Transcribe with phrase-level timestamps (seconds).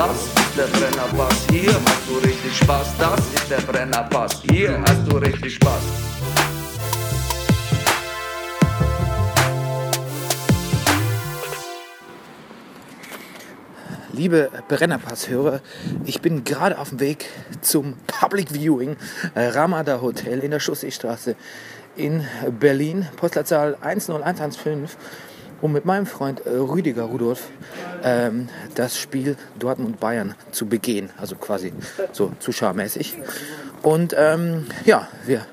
[0.00, 2.96] Das ist der Brennerpass, hier hast du richtig Spaß.
[2.96, 5.82] Das ist der Brennerpass, hier hast du richtig Spaß.
[14.14, 15.60] Liebe Brennerpass-Hörer,
[16.06, 17.26] ich bin gerade auf dem Weg
[17.60, 18.96] zum Public Viewing
[19.34, 21.36] äh, Ramada Hotel in der Chausseestraße
[21.96, 22.26] in
[22.58, 24.88] Berlin, Postleitzahl 10115,
[25.60, 27.48] um mit meinem Freund äh, Rüdiger Rudolf
[28.02, 31.72] ähm, das Spiel Dortmund-Bayern zu begehen, also quasi
[32.12, 33.16] so zuschauermäßig.
[33.82, 35.46] Und ähm, ja, wir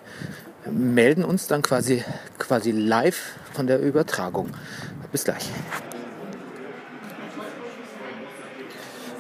[0.70, 2.04] melden uns dann quasi,
[2.38, 4.52] quasi live von der Übertragung.
[5.12, 5.50] Bis gleich.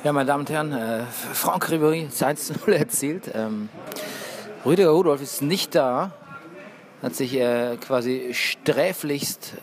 [0.03, 3.31] Ja, meine Damen und Herren, äh, Franck Ribéry ist 1-0 erzielt.
[3.33, 3.69] Ähm,
[4.65, 6.11] Rüdiger Rudolf ist nicht da,
[7.01, 9.53] hat sich äh, quasi sträflichst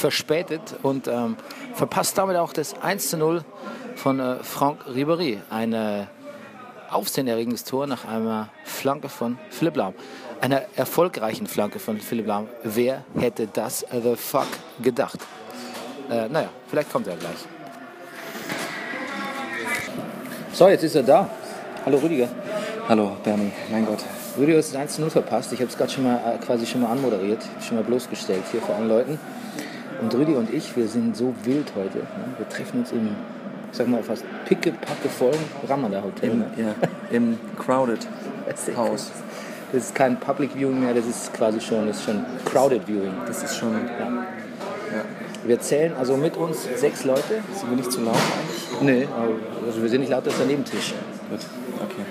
[0.00, 1.36] verspätet und ähm,
[1.74, 3.42] verpasst damit auch das 1-0
[3.96, 5.38] von äh, Franck Ribéry.
[5.50, 6.06] Ein äh,
[6.90, 9.94] aufsehenerregendes Tor nach einer Flanke von Philipp Lahm.
[10.40, 12.48] Einer erfolgreichen Flanke von Philipp Lahm.
[12.64, 14.48] Wer hätte das the fuck
[14.82, 15.20] gedacht?
[16.10, 17.36] Äh, naja, vielleicht kommt er gleich.
[20.52, 21.30] So, jetzt ist er da.
[21.84, 22.28] Hallo Rüdiger.
[22.88, 24.00] Hallo Bernie, mein Gott.
[24.38, 25.52] Rüdiger ist 1-0 verpasst.
[25.52, 28.62] Ich habe es gerade schon mal äh, quasi schon mal anmoderiert, schon mal bloßgestellt hier
[28.62, 29.18] vor allen Leuten.
[30.00, 31.98] Und Rüdiger und ich, wir sind so wild heute.
[31.98, 32.04] Ne?
[32.38, 33.08] Wir treffen uns im,
[33.70, 35.38] ich sag mal, fast pickepacke vollen
[35.68, 36.30] Ramada Hotel.
[36.30, 36.46] Im, ne?
[36.56, 36.74] ja,
[37.10, 38.06] im Crowded
[38.76, 39.10] Haus.
[39.72, 43.12] Das ist kein Public Viewing mehr, das ist quasi schon, das ist schon Crowded Viewing.
[43.26, 43.72] Das ist schon.
[43.72, 45.04] Ja.
[45.44, 47.42] Wir zählen also mit uns sechs Leute.
[47.54, 48.80] Sind wir nicht zu laut eigentlich?
[48.82, 49.08] Nee,
[49.64, 50.94] also wir sind nicht lauter als der Nebentisch.
[51.30, 51.40] Gut,
[51.76, 52.04] okay.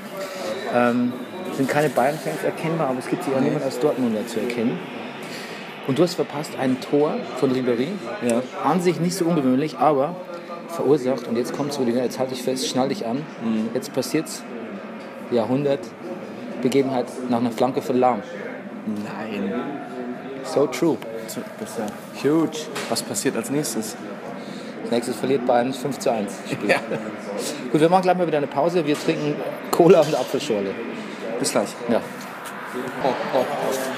[0.74, 1.14] Ähm,
[1.56, 4.80] sind keine Bayern-Fans erkennbar, aber es gibt hier auch niemand aus Dortmunder zu erkennen.
[5.90, 7.88] Und du hast verpasst ein Tor von Ribéry.
[8.22, 8.44] Ja.
[8.64, 10.16] An sich nicht so ungewöhnlich, aber
[10.68, 11.28] verursacht.
[11.28, 13.26] Und jetzt kommt's Rüdiger, jetzt halte ich fest, schnall dich an.
[13.44, 13.70] Mhm.
[13.74, 14.44] Jetzt passiert's.
[15.32, 15.80] Jahrhundert.
[16.62, 18.22] Begebenheit nach einer Flanke von Lahm.
[18.86, 19.52] Nein.
[20.44, 20.96] So true.
[21.26, 22.68] Das ist ja huge.
[22.90, 23.96] Was passiert als nächstes?
[24.84, 26.32] Als nächstes verliert Bayern 5 zu 1.
[26.52, 26.76] Spiel.
[27.72, 28.86] Gut, wir machen gleich mal wieder eine Pause.
[28.86, 29.34] Wir trinken
[29.72, 30.70] Cola und Apfelschorle.
[31.40, 31.70] Bis gleich.
[31.90, 32.00] Ja.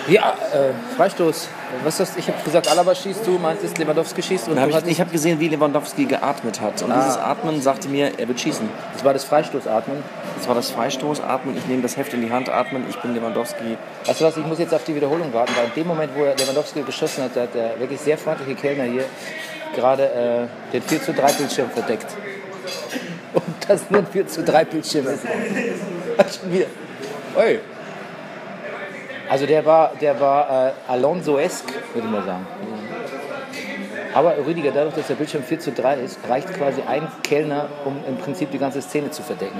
[0.07, 1.47] Ja, äh, Freistoß.
[1.83, 4.49] Was hast Ich habe gesagt, Alaba schießt, du meintest Lewandowski schießt.
[4.49, 6.81] Und hab du ich ich habe gesehen, wie Lewandowski geatmet hat.
[6.81, 6.99] Und Ah.
[6.99, 8.67] dieses Atmen sagte mir, er wird schießen.
[8.93, 9.97] das war das Freistoßatmen.
[10.37, 11.55] Das war das Freistoßatmen.
[11.57, 12.85] Ich nehme das Heft in die Hand, atmen.
[12.89, 13.77] Ich bin Lewandowski.
[14.05, 16.23] Weißt du was, ich muss jetzt auf die Wiederholung warten, weil in dem Moment, wo
[16.23, 19.05] er Lewandowski geschossen hat, hat der wirklich sehr freundliche Kellner hier
[19.75, 22.07] gerade äh, den 4 zu 3 Bildschirm verdeckt.
[23.33, 25.23] Und das nur ein 4 zu 3 Bildschirm ist.
[26.39, 26.65] Schon wieder.
[27.37, 27.59] Oi.
[29.31, 32.45] Also der war, der war äh, Alonso-esk, würde ich mal sagen.
[34.13, 37.95] Aber Rüdiger, dadurch, dass der Bildschirm 4 zu 3 ist, reicht quasi ein Kellner, um
[38.05, 39.57] im Prinzip die ganze Szene zu verdecken.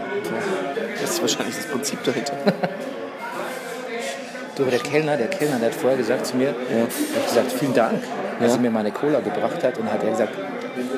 [0.99, 2.33] Das ist wahrscheinlich das Prinzip dahinter.
[4.57, 6.89] Du, aber der Kellner, der Kellner, der hat vorher gesagt zu mir, er hat
[7.25, 8.03] gesagt, vielen Dank,
[8.39, 8.53] dass Ja.
[8.55, 9.77] sie mir meine Cola gebracht hat.
[9.77, 10.33] Und hat er gesagt,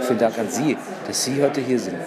[0.01, 0.75] vielen Dank an Sie,
[1.05, 1.97] dass Sie heute hier sind.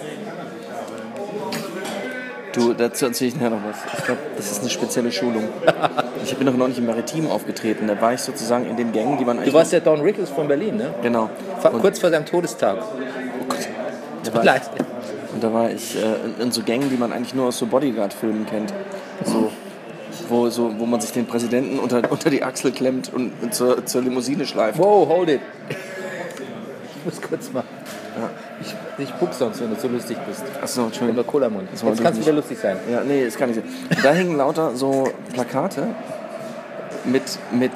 [2.51, 3.77] Du, dazu erzähle ich nachher noch was.
[3.97, 5.47] Ich glaube, das ist eine spezielle Schulung.
[6.31, 7.87] Ich bin doch noch nicht im Maritim aufgetreten.
[7.87, 9.51] Da war ich sozusagen in den Gängen, die man eigentlich.
[9.53, 10.93] Du warst ja Don Rickles von Berlin, ne?
[11.01, 11.29] Genau.
[11.71, 12.77] Und- Kurz vor seinem Todestag.
[12.81, 13.57] Oh Gott.
[14.23, 14.61] Tut war leid.
[15.33, 17.65] Und da war ich äh, in, in so Gängen, die man eigentlich nur aus so
[17.67, 18.73] Bodyguard-Filmen kennt.
[19.23, 19.51] So,
[20.29, 24.01] wo, so, wo man sich den Präsidenten unter, unter die Achsel klemmt und zur, zur
[24.01, 24.77] Limousine schleift.
[24.79, 25.41] Wow, hold it.
[25.69, 27.63] Ich muss kurz mal.
[28.59, 30.43] Ich, ich pup sonst, wenn du so lustig bist.
[30.59, 31.27] Achso, Oder Entschuldigung.
[31.27, 31.69] Cola Mund.
[31.71, 32.77] Das war Jetzt kannst du wieder lustig sein.
[32.91, 33.69] Ja, nee, das kann nicht sein.
[33.95, 35.89] Und da hingen lauter so Plakate
[37.07, 37.71] mit, mit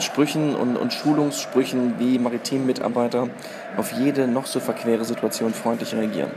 [0.00, 3.28] Sprüchen und, und Schulungssprüchen, wie Maritim-Mitarbeiter
[3.76, 6.30] auf jede noch so verquere Situation freundlich reagieren.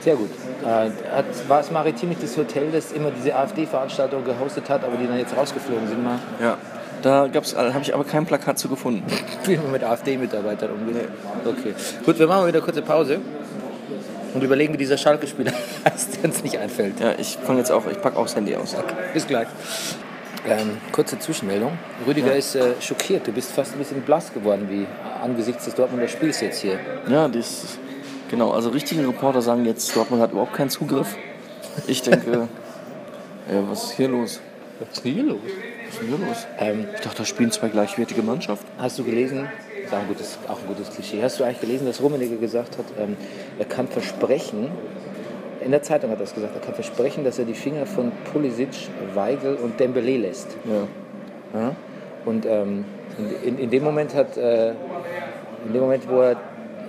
[0.00, 0.30] Sehr gut.
[0.64, 4.96] Äh, hat, war es Maritim nicht das Hotel, das immer diese AfD-Veranstaltung gehostet hat, aber
[4.96, 6.02] die dann jetzt rausgeflogen sind?
[6.02, 6.58] Mal Ja.
[7.02, 9.04] Da gab's, habe ich aber kein Plakat zu gefunden.
[9.44, 11.08] wie man mit AfD-Mitarbeitern umgeht.
[11.44, 11.74] Okay.
[12.04, 13.18] Gut, wir machen wieder eine kurze Pause
[14.34, 15.52] und überlegen, wie dieser Schalke-Spieler
[15.84, 17.00] heißt, der uns nicht einfällt.
[17.00, 18.76] Ja, ich fange jetzt auch, ich packe auch das Handy aus.
[19.12, 19.48] Bis gleich.
[20.46, 21.78] Ähm, kurze Zwischenmeldung.
[22.06, 23.26] Rüdiger ist äh, schockiert.
[23.26, 24.86] Du bist fast ein bisschen blass geworden, wie
[25.22, 26.80] angesichts des Dortmunder Spiels jetzt hier.
[27.08, 27.78] Ja, das,
[28.28, 31.16] genau, also richtige Reporter sagen jetzt, Dortmund hat überhaupt keinen Zugriff.
[31.86, 32.32] Ich denke,
[33.52, 34.40] ja, was ist hier los?
[34.80, 35.38] Was ist hier los?
[35.86, 36.46] Was ist hier los?
[36.58, 38.66] Ähm, Ich dachte, da spielen zwei gleichwertige Mannschaften.
[38.78, 39.48] hast du gelesen,
[39.82, 42.36] das ist auch ein gutes, auch ein gutes Klischee, hast du eigentlich gelesen, dass Rummenigge
[42.36, 43.16] gesagt hat, ähm,
[43.60, 44.72] er kann versprechen,
[45.64, 48.12] in der Zeitung hat er das gesagt, er kann versprechen, dass er die Finger von
[48.32, 48.68] Pulisic,
[49.14, 50.48] Weigel und Dembele lässt.
[50.64, 51.60] Ja.
[51.60, 51.76] Ja?
[52.24, 52.84] Und ähm,
[53.44, 54.70] in, in dem Moment hat, äh,
[55.66, 56.36] in dem Moment, wo er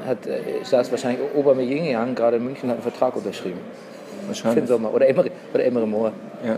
[0.07, 3.59] hat, äh, saß wahrscheinlich Aubameyang gerade in München und hat einen Vertrag unterschrieben.
[3.59, 4.67] Für den Wahrscheinlich.
[4.67, 4.93] Sommer.
[4.93, 6.11] Oder Emery, oder Emery Moore.
[6.45, 6.57] Ja.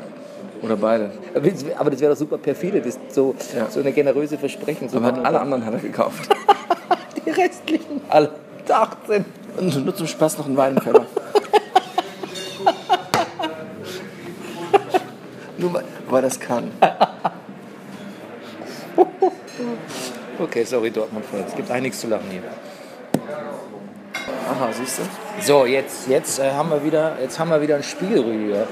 [0.61, 1.11] Oder beide.
[1.33, 3.67] Aber das- wäre doch super perfide, das so, Ja.
[3.69, 6.29] so eine generöse Versprechen zu Aber hat alle anderen hat er gekauft.
[7.25, 8.29] Die restlichen, alle
[8.69, 9.25] 18.
[9.57, 11.05] Und nur zum Spaß noch einen Weidenfeller.
[15.57, 16.71] nur weil, das kann.
[20.37, 22.41] Okay, sorry Dortmund-Fans, es gibt einiges zu lachen hier.
[24.51, 25.03] Aha, siehst du?
[25.41, 28.67] So, jetzt, jetzt, äh, haben wir wieder, jetzt haben wir wieder ein Spiel, Rüdiger.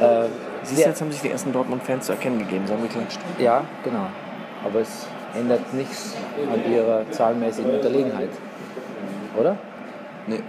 [0.00, 0.24] Ja.
[0.24, 0.28] Äh,
[0.62, 3.18] Siehst du, jetzt haben sich die ersten Dortmund-Fans zu erkennen gegeben, sagen wir klatscht.
[3.38, 4.06] Ja, genau.
[4.64, 8.30] Aber es ändert nichts an ihrer zahlenmäßigen Unterlegenheit.
[9.38, 9.56] Oder?
[10.26, 10.40] Nee.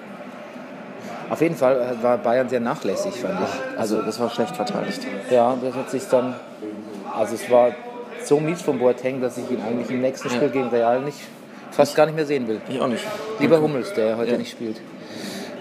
[1.30, 3.80] Auf jeden Fall äh, war Bayern sehr nachlässig, fand ich.
[3.80, 5.02] Also, das war schlecht verteidigt.
[5.30, 6.36] Ja, das hat sich dann.
[7.16, 7.72] Also, es war
[8.24, 11.20] so mies vom Boateng, dass ich ihn eigentlich im nächsten Spiel gegen Real nicht,
[11.72, 12.62] fast gar nicht mehr sehen will.
[12.68, 13.04] Ich auch nicht.
[13.40, 14.38] Lieber Hummels, der heute Ja.
[14.38, 14.82] nicht spielt.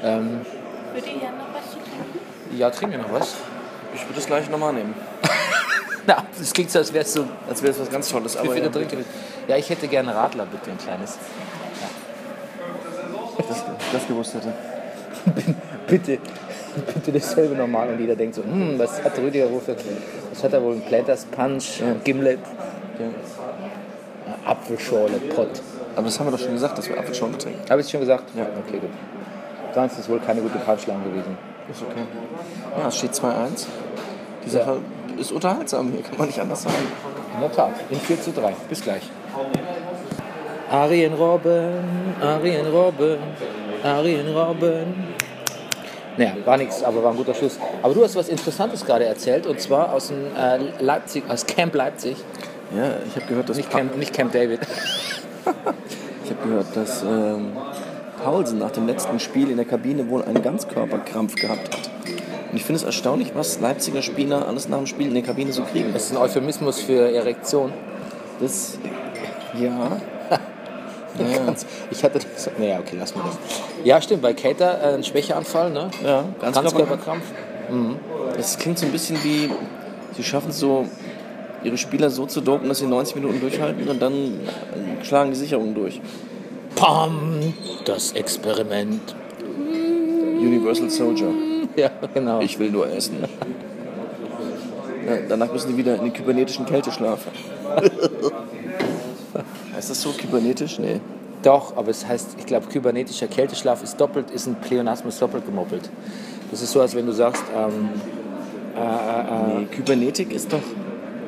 [0.03, 0.41] Ähm,
[0.95, 2.57] Würde ihr noch was zu trinken?
[2.59, 3.35] ja, trinken wir noch was?
[3.95, 4.95] Ich würde das gleich nochmal nehmen.
[6.07, 8.37] Na, das klingt so, als wäre es so Als wäre es was ganz Tolles.
[8.37, 8.71] Aber ja?
[9.49, 11.19] Ja, ich hätte gerne Radler, bitte, ein kleines.
[13.49, 14.53] das, das gewusst hätte.
[15.87, 16.19] Bitte,
[16.95, 17.89] bitte dasselbe normal.
[17.89, 19.75] Und jeder denkt so, hm, was hat Rüdiger Rufe?
[20.33, 20.75] Was hat er wohl?
[20.75, 22.41] Ein Planters Punch, ein Gimlet,
[22.99, 23.07] Ja.
[24.45, 25.63] Apfelschorle, Pott.
[25.97, 27.61] Aber das haben wir doch schon gesagt, dass wir Apfelschorle trinken.
[27.71, 28.25] Habe ich schon gesagt?
[28.37, 28.43] Ja.
[28.67, 28.91] Okay, gut.
[29.75, 31.39] Sonst ist es wohl keine gute Punchline gewesen.
[31.71, 32.03] Ist okay.
[32.79, 33.67] Ja, es steht 2-1.
[34.45, 34.79] Die Sache
[35.19, 36.77] ist unterhaltsam hier, kann man nicht anders sagen.
[37.35, 38.55] In der Tat, in 4 zu 3.
[38.69, 39.03] Bis gleich.
[40.71, 43.19] Arjen Robben, Arjen Robben,
[43.83, 44.95] Arjen Robben.
[46.19, 47.59] Naja, war nichts, aber war ein guter Schluss.
[47.81, 51.75] Aber du hast was Interessantes gerade erzählt und zwar aus dem äh, Leipzig, aus Camp
[51.75, 52.17] Leipzig.
[52.77, 54.61] Ja, ich habe gehört, dass Nicht Camp, nicht Camp David.
[56.25, 57.53] Ich habe gehört, dass ähm,
[58.23, 61.91] Paulsen nach dem letzten Spiel in der Kabine wohl einen Ganzkörperkrampf gehabt hat.
[62.51, 65.53] Und ich finde es erstaunlich, was Leipziger Spieler alles nach dem Spiel in der Kabine
[65.53, 65.95] so kriegen.
[65.95, 67.73] Das ist ein Euphemismus für Erektion.
[68.41, 68.79] Das,
[69.59, 70.03] ja.
[71.33, 71.45] ja.
[71.45, 72.51] Ganz- Ich hatte das.
[72.59, 73.39] Naja, okay, lass mal das.
[73.85, 75.91] Ja, stimmt, bei Kater äh, ein Schwächeanfall, ne?
[76.05, 77.25] Ja, Ganzkörperkrampf.
[78.39, 79.51] Es klingt so ein bisschen wie,
[80.17, 80.87] sie schaffen es so,
[81.65, 85.37] ihre Spieler so zu dopen, dass sie 90 Minuten durchhalten und dann äh, schlagen die
[85.37, 86.01] Sicherungen durch.
[86.77, 87.53] Pam!
[87.85, 89.15] Das Experiment.
[90.39, 91.29] Universal Soldier.
[91.77, 92.41] Ja, genau.
[92.41, 93.19] Ich will nur essen.
[95.07, 97.21] Ja, danach müssen die wieder in den kybernetischen Kälteschlaf.
[99.79, 100.79] heißt das so, kybernetisch?
[100.79, 101.01] Nee.
[101.43, 105.89] Doch, aber es heißt, ich glaube, kybernetischer Kälteschlaf ist doppelt, ist ein Pleonasmus doppelt gemoppelt.
[106.51, 107.91] Das ist so, als wenn du sagst, ähm,
[108.77, 109.67] äh, äh, äh, nee.
[109.67, 110.63] Kybernetik ist doch.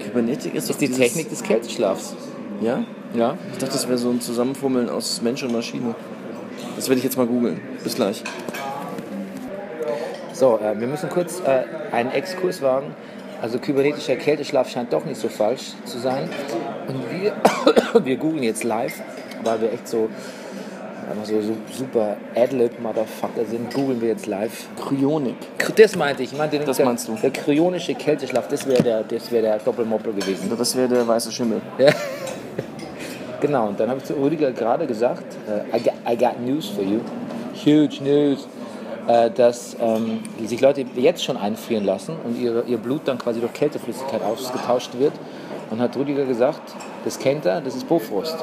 [0.00, 2.14] Kybernetik ist, doch ist die dieses- Technik des Kälteschlafs.
[2.60, 2.82] Ja?
[3.14, 3.36] Ja.
[3.52, 5.94] Ich dachte, das wäre so ein Zusammenfummeln aus Mensch und Maschine.
[6.74, 7.60] Das werde ich jetzt mal googeln.
[7.84, 8.24] Bis gleich.
[10.32, 11.64] So, äh, wir müssen kurz äh,
[11.94, 12.94] einen Exkurs wagen.
[13.40, 16.28] Also kybernetischer Kälteschlaf scheint doch nicht so falsch zu sein.
[16.86, 19.00] Und wir, wir googeln jetzt live,
[19.42, 20.10] weil wir echt so,
[21.10, 21.40] einfach so,
[21.72, 24.68] super Adlib-Motherfucker sind, googeln wir jetzt live.
[24.78, 25.36] Kryonik.
[25.76, 26.32] Das meinte ich.
[26.32, 27.14] ich meinte, Das der, meinst du?
[27.14, 30.52] Der kryonische Kälteschlaf, das wäre der, das wär der Doppelmoppel gewesen.
[30.56, 31.60] Das wäre der weiße Schimmel.
[31.78, 31.90] Ja.
[33.40, 36.68] Genau, und dann habe ich zu Rüdiger gerade gesagt, äh, I, got, I got news
[36.68, 37.00] for you,
[37.54, 38.46] huge news,
[39.30, 43.52] dass ähm, sich Leute jetzt schon einfrieren lassen und ihre, ihr Blut dann quasi durch
[43.52, 45.12] Kälteflüssigkeit ausgetauscht wird.
[45.70, 46.60] Und hat Rüdiger gesagt,
[47.04, 48.36] das kennt er, das ist Bofrost.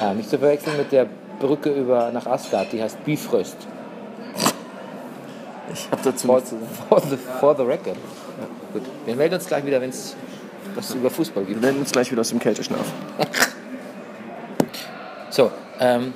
[0.00, 1.06] Ja, nicht zu verwechseln mit der
[1.38, 3.56] Brücke über nach Asgard, die heißt Bifröst.
[5.72, 6.42] Ich habe dazu For,
[6.88, 7.96] for, the, for the record.
[7.96, 8.82] Ja, gut.
[9.06, 10.16] Wir melden uns gleich wieder, wenn es
[10.74, 11.62] was über Fußball Wir gibt.
[11.62, 12.80] melden uns gleich wieder aus dem Kälteschlaf.
[15.30, 16.14] So, ähm,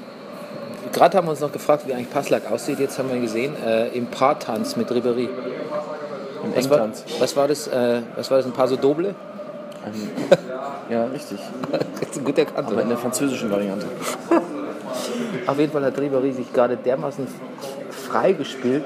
[0.93, 2.79] gerade haben wir uns noch gefragt, wie eigentlich Passlack aussieht.
[2.79, 5.29] Jetzt haben wir ihn gesehen äh, im Paartanz mit Ribery.
[6.45, 7.05] Im Was war, Engtanz.
[7.19, 7.67] was war das?
[7.69, 8.47] Äh, was war das?
[8.47, 9.15] Ein Paso Doble?
[10.91, 11.39] Ja, richtig.
[12.01, 12.69] Das ist gut erkannt.
[12.69, 13.85] Aber in der französischen Variante.
[15.47, 17.27] Auf jeden Fall hat Ribery sich gerade dermaßen
[17.91, 18.85] frei gespielt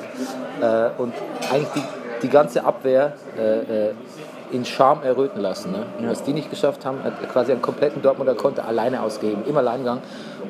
[0.61, 1.15] äh, und
[1.51, 1.83] eigentlich die,
[2.23, 3.95] die ganze Abwehr äh, äh,
[4.51, 5.73] in Charme erröten lassen.
[5.73, 5.87] Ne?
[6.09, 10.01] Was die nicht geschafft haben, hat quasi einen kompletten Dortmunder Konter alleine ausgeheben, im Alleingang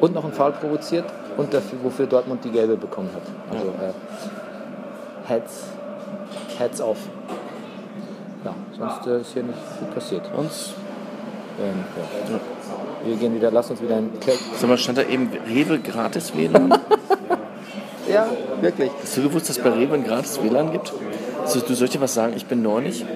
[0.01, 1.05] und noch einen Foul provoziert
[1.37, 3.23] und dafür, wofür Dortmund die gelbe bekommen hat.
[3.51, 5.65] Also äh, heads,
[6.59, 6.99] heads off.
[8.45, 10.23] Ja, sonst äh, ist hier nicht viel passiert.
[10.37, 10.51] Und,
[11.61, 11.85] Ähm,
[12.31, 12.41] ja.
[13.05, 16.35] Wir gehen wieder, lass uns wieder in Kel sag mal, stand da eben Rewe gratis
[16.37, 16.73] WLAN?
[18.09, 18.27] Ja,
[18.61, 18.91] wirklich.
[19.01, 20.93] Hast du gewusst, dass es bei Rewe ein gratis WLAN gibt?
[21.41, 22.35] Also, du soll ich dir was sagen?
[22.37, 23.07] Ich bin neulich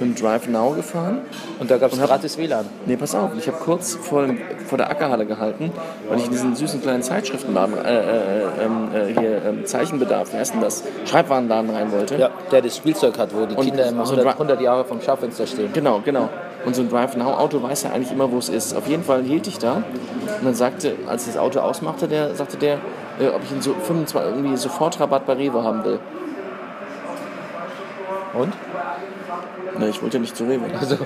[0.00, 1.18] mit dem Drive Now gefahren.
[1.58, 2.66] Und da gab es gratis WLAN.
[2.86, 4.26] Nee, pass auf, ich habe kurz vor,
[4.66, 5.72] vor der Ackerhalle gehalten,
[6.08, 10.36] weil ich in diesen süßen kleinen Zeitschriftenladen, äh, äh, ähm, äh, hier ähm, Zeichenbedarf, wie
[10.38, 10.82] heißt denn das?
[11.06, 12.16] Schreibwarenladen rein wollte.
[12.16, 14.84] Ja, der das Spielzeug hat, wo die Und Kinder immer so 100, Dra- 100 Jahre
[14.84, 15.72] vom Schaufenster stehen.
[15.72, 16.28] Genau, genau.
[16.64, 18.74] Und so ein Drive Now Auto weiß ja eigentlich immer, wo es ist.
[18.76, 19.74] Auf jeden Fall hielt ich da
[20.38, 22.78] und dann sagte, als das Auto ausmachte, der sagte der,
[23.20, 25.98] äh, ob ich ihn so 25 irgendwie Sofortrabatt bei Rewe haben will.
[28.32, 28.52] Und?
[29.78, 30.64] Ne, ich wollte nicht zu Rewe.
[30.78, 30.96] Also,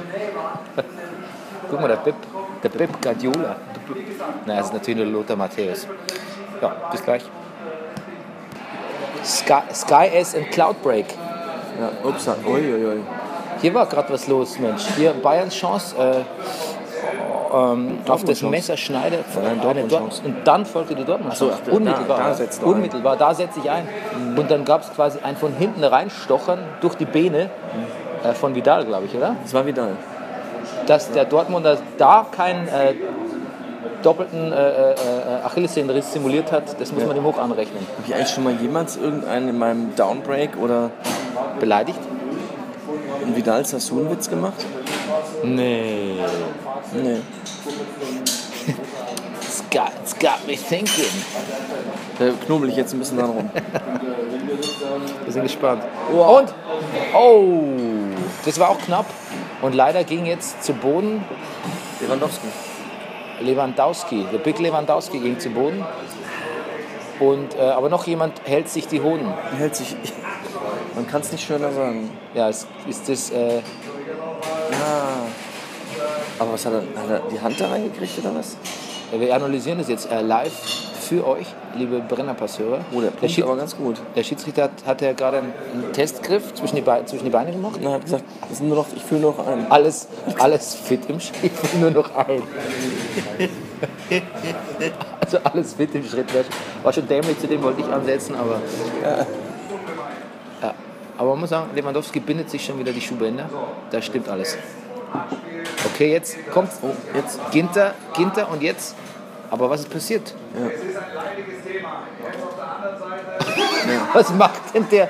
[1.70, 2.14] guck mal, der Pip,
[2.62, 3.56] der Pip Guardiola.
[4.46, 5.86] Na, das ist natürlich nur Lothar Matthäus.
[6.60, 7.22] Ja, bis gleich.
[9.24, 11.06] Sky, Sky S and Cloudbreak.
[11.80, 13.00] Ja, ups, uiuiui.
[13.60, 14.82] Hier war gerade was los, Mensch.
[14.96, 16.20] Hier Bayerns Chance äh,
[17.54, 18.46] ähm, auf das Chance.
[18.50, 19.24] Messer schneidet.
[20.24, 21.62] Und dann folgte die Dortmund so, Chance.
[21.66, 22.18] da- Unmittelbar.
[22.18, 22.72] da setzt du ein.
[22.74, 23.88] Unmittelbar, da setze ich ein.
[24.36, 27.50] Und dann gab es quasi ein von hinten reinstochern durch die Beine
[28.24, 29.36] äh, von Vidal, glaube ich, oder?
[29.42, 29.96] Das war Vidal.
[30.86, 32.94] dass der Dortmunder da keinen äh,
[34.02, 34.94] doppelten äh, äh,
[35.44, 37.86] Achillessehnenriss simuliert hat, das muss man ihm hoch anrechnen.
[37.96, 40.90] Habe ich eigentlich schon mal jemals irgendeinen in meinem Downbreak oder
[41.60, 41.98] Beleidigt?
[43.28, 44.64] einen Vidal Sassoon-Witz gemacht?
[45.44, 46.14] Nee.
[46.94, 47.18] Nee.
[49.40, 51.12] It's got, it's got me thinking.
[52.18, 53.50] Da knobel ich jetzt ein bisschen dran rum.
[55.24, 55.82] Wir sind gespannt.
[56.10, 56.54] Und?
[57.14, 57.64] Oh!
[58.48, 59.04] Das war auch knapp.
[59.60, 61.22] Und leider ging jetzt zu Boden
[62.00, 62.46] Lewandowski.
[63.40, 64.24] Lewandowski.
[64.32, 65.84] Der Big Lewandowski ging zu Boden.
[67.20, 69.30] Und, äh, aber noch jemand hält sich die Hoden.
[69.58, 69.94] Hält sich.
[70.94, 72.08] Man kann es nicht schöner sagen.
[72.32, 73.28] Ja, ist, ist das.
[73.28, 73.56] Äh,
[74.70, 75.18] Ja.
[76.38, 78.56] Aber was hat er, hat er die Hand da reingekriegt oder was?
[79.12, 82.80] wir analysieren das jetzt äh, live für euch, liebe Brennerpasseure.
[82.92, 83.96] Oh, der Schied- aber ganz gut.
[84.14, 85.52] Der Schiedsrichter hat, hat ja gerade einen,
[85.92, 87.76] Testgriff zwischen die, Be zwischen die Beine gemacht.
[87.76, 89.70] Und er hat gesagt, sind nur noch, ich fühle noch einen.
[89.70, 92.42] Alles, alles fit im Schritt, ich will nur noch ein.
[95.20, 96.26] Also alles fit im Schritt.
[96.82, 98.60] War schon- dämlich, zu dem wollte ich ansetzen, aber.
[99.02, 99.26] Ja.
[101.18, 103.50] Aber man muss sagen, Lewandowski bindet sich schon wieder die Schuhbänder.
[103.90, 104.56] Da stimmt alles.
[105.92, 108.94] Okay, jetzt kommt oh, jetzt Ginter, Ginter und jetzt.
[109.50, 110.34] Aber was ist passiert?
[114.12, 115.08] Was macht denn der?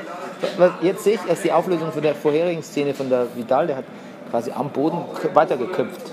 [0.56, 3.66] Was, jetzt sehe ich erst die Auflösung von der vorherigen Szene von der Vidal.
[3.66, 3.84] Der hat
[4.30, 5.00] quasi am Boden
[5.34, 6.12] weitergeköpft.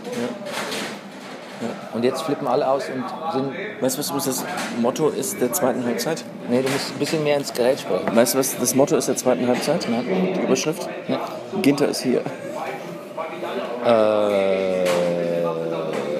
[1.61, 1.69] Ja.
[1.93, 3.53] Und jetzt flippen alle aus und sind.
[3.81, 4.43] Weißt du, was das
[4.81, 6.23] Motto ist der zweiten Halbzeit?
[6.49, 8.13] Nee, du musst ein bisschen mehr ins Gerät sprechen.
[8.13, 9.87] Weißt du, was das Motto ist der zweiten Halbzeit?
[9.87, 10.87] Die Überschrift?
[11.07, 11.21] Ja.
[11.61, 12.21] Ginter ist hier.
[13.85, 14.64] Äh,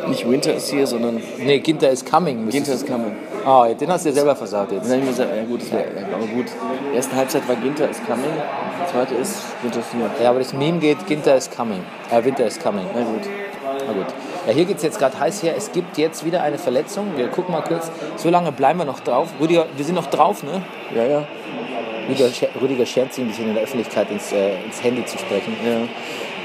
[0.08, 2.50] Nicht Winter ist hier, sondern nee, Ginter is coming.
[2.50, 3.16] Ginter ist coming.
[3.46, 4.88] Ah, den hast du dir selber versagt Dann jetzt.
[4.90, 6.46] habe ich mir gesagt, ja gut, das wär, ja, aber gut.
[6.92, 10.10] Die erste Halbzeit war Ginter ist coming, die zweite ist Ginter ist hier.
[10.24, 11.80] Ja, aber das Meme geht, Ginter is coming.
[12.12, 12.86] Äh, Winter is coming.
[12.94, 13.22] Na gut.
[13.88, 14.06] Na gut.
[14.48, 15.54] Ja, hier geht es jetzt gerade heiß her.
[15.58, 17.08] Es gibt jetzt wieder eine Verletzung.
[17.16, 17.90] Wir gucken mal kurz.
[18.16, 19.30] So lange bleiben wir noch drauf.
[19.40, 20.62] Rüdiger, wir sind noch drauf, ne?
[20.96, 21.24] Ja, ja.
[22.08, 25.18] Rüdiger, scher- Rüdiger schert sich ein bisschen in der Öffentlichkeit ins, äh, ins Handy zu
[25.18, 25.56] sprechen.
[25.66, 25.88] ja.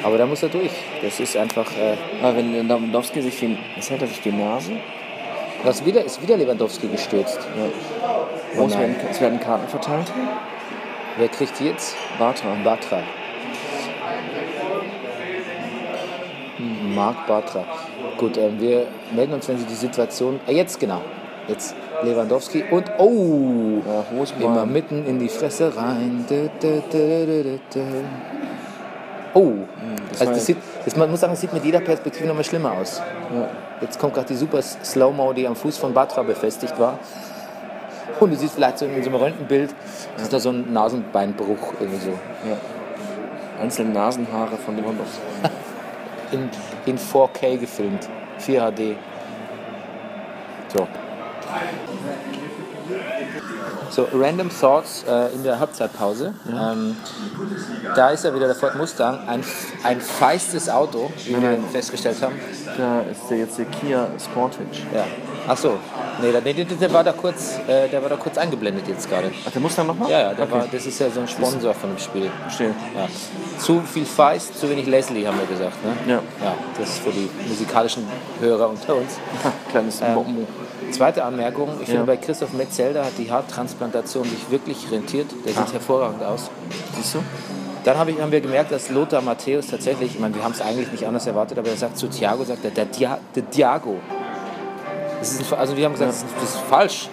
[0.03, 0.73] Aber da muss er durch.
[1.03, 1.67] Das ist einfach.
[1.77, 4.73] Äh, Aber wenn Lewandowski sich die, was hält er sich die Nase?
[5.65, 7.39] was wieder, ist wieder Lewandowski gestürzt.
[8.57, 10.11] Oh, es, werden, es werden Karten verteilt.
[11.19, 11.97] Wer kriegt die jetzt?
[12.19, 12.57] Bartra.
[16.57, 17.65] Hm, Marc Batra.
[18.19, 20.41] Gut, ähm, wir melden uns, wenn Sie die Situation.
[20.47, 21.01] Äh, jetzt genau.
[21.49, 23.83] Jetzt Lewandowski und oh!
[23.87, 24.47] Ja.
[24.47, 26.25] Immer mitten in die Fresse rein.
[26.29, 27.81] Dö, dö, dö.
[29.35, 29.53] Oh!
[30.11, 32.73] das Also das sieht, Das, man muss sagen, es sieht mit jeder Perspektive nochmal schlimmer
[32.73, 33.01] aus.
[33.81, 36.99] Jetzt kommt gerade die super Slow-Mo, die am Fuß von Batra befestigt war.
[38.19, 39.75] Und du siehst vielleicht so in so einem Röntgenbild,
[40.21, 42.13] ist da so ein Nasenbeinbruch irgendwie so.
[43.61, 45.21] Einzelne Nasenhaare von Lewandowski.
[46.33, 46.49] In,
[46.87, 48.09] in 4K gefilmt.
[48.39, 48.97] 4 HD.
[50.73, 50.87] So.
[53.91, 56.33] So, Random Thoughts äh, in der Halbzeitpause.
[56.49, 56.97] Ähm,
[57.97, 59.43] da ist ja wieder der Ford Mustang, ein,
[59.83, 62.37] ein feistes Auto, wie wir festgestellt haben.
[62.79, 64.67] Da ist der jetzt der Kia Sportage.
[64.95, 65.05] Ja.
[65.49, 65.79] Ach so.
[66.23, 69.33] Nee, der, der, der, war da kurz, äh, der war da kurz eingeblendet jetzt gerade.
[69.47, 70.09] Ach, der Mustang nochmal?
[70.11, 72.31] Ja, ja, der war, das ist ja so ein Sponsor von dem Spiel.
[72.43, 72.75] Verstehe.
[72.95, 73.09] Ja.
[73.59, 75.85] Zu viel Feist, zu wenig Leslie, haben wir gesagt.
[75.85, 75.97] Ne?
[76.07, 76.23] Ja.
[76.45, 76.55] ja.
[76.79, 78.07] Das ist für die musikalischen
[78.41, 79.19] Hörer unter uns.
[79.71, 80.47] Kleines Ähm, Bomben.
[80.91, 81.95] Zweite Anmerkung, ich Ja.
[81.95, 85.27] finde bei Christoph Metzelder hat die Haartransplantation sich wirklich rentiert.
[85.47, 86.51] Der sieht hervorragend aus.
[86.97, 87.19] Siehst du?
[87.85, 90.61] Dann hab ich, haben wir gemerkt, dass Lothar Matthäus tatsächlich, ich meine, wir haben es
[90.61, 93.97] eigentlich nicht anders erwartet, aber er sagt zu Thiago, sagt er, der, Dia, der Diago.
[95.19, 97.09] Das ist, also wir haben gesagt, das ist, das ist falsch.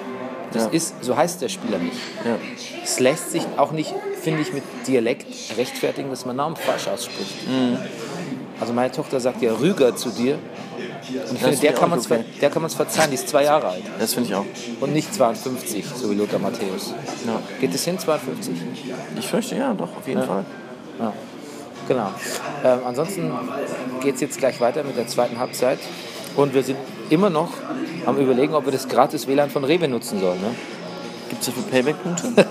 [0.53, 0.69] Das Ja.
[0.71, 1.97] ist, so heißt der Spieler nicht.
[2.25, 2.35] Ja.
[2.83, 5.25] Es lässt sich auch nicht, finde ich, mit Dialekt
[5.57, 7.47] rechtfertigen, dass man Namen falsch ausspricht.
[7.47, 7.77] Mhm.
[8.59, 10.37] Also meine Tochter sagt ja Rüger zu dir.
[11.09, 12.23] Und ich finde, der kann okay.
[12.41, 13.83] der kann man es verzeihen, die ist zwei Jahre alt.
[13.99, 14.45] Das finde ich auch.
[14.81, 16.93] Und nicht 52, so wie Lothar Matthäus.
[17.25, 17.41] Ja.
[17.59, 18.53] Geht es hin, 52?
[19.17, 20.45] Ich fürchte ja, doch, auf jeden Fall.
[20.99, 21.13] Ja.
[21.87, 22.11] Genau.
[22.63, 23.31] Ähm, ansonsten
[24.01, 25.79] geht es jetzt gleich weiter mit der zweiten Halbzeit.
[26.35, 26.77] Und wir sind
[27.09, 27.51] immer noch
[28.05, 30.41] am überlegen, ob wir das gratis WLAN von Rewe nutzen sollen.
[30.41, 30.55] Ne?
[31.29, 32.33] Gibt es dafür Payback-Punkte?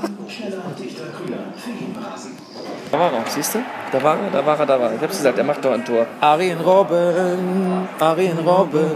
[2.92, 3.58] da war er, siehst du?
[3.92, 4.96] Da war er, da war er, da war er.
[4.96, 6.06] Ich hab's gesagt, er macht doch ein Tor.
[6.20, 8.90] Arjen Robben, Arjen Robben,